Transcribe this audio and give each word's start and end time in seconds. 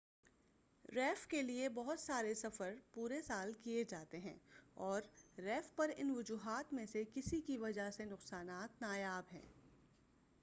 reef 0.93 1.25
کے 1.27 1.41
لئے 1.41 1.67
بہت 1.69 1.99
سارے 1.99 2.33
سفر 2.33 2.73
پورے 2.93 3.21
سال 3.21 3.51
کیے 3.63 3.83
جاتے 3.83 4.19
ہیں 4.19 4.35
اور 4.77 5.01
ریف 5.37 5.75
پر 5.75 5.91
ان 5.97 6.09
وجوہات 6.09 6.73
میں 6.73 6.85
سے 6.85 7.03
کسی 7.13 7.41
کی 7.41 7.57
وجہ 7.57 7.89
سے 7.91 8.05
نقصانات 8.05 8.81
نایاب 8.81 9.33
ہیں 9.33 9.45